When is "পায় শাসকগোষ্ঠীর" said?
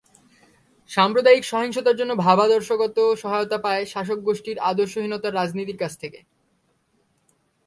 3.57-4.57